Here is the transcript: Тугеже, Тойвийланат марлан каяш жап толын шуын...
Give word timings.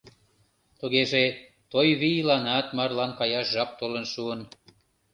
Тугеже, 0.79 1.23
Тойвийланат 1.71 2.67
марлан 2.77 3.11
каяш 3.19 3.45
жап 3.53 3.69
толын 3.79 4.05
шуын... 4.13 4.41